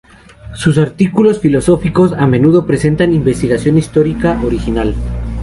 [0.55, 4.95] Sus artículos filosóficos a menudo presentan investigación histórica original.